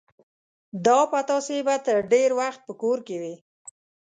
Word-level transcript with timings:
دا 0.85 0.99
پتاسې 1.13 1.57
به 1.67 1.75
تر 1.85 1.97
ډېر 2.11 2.29
وخت 2.41 2.61
په 2.67 2.73
کور 2.81 2.97
کې 3.07 3.17
وې. 3.21 3.35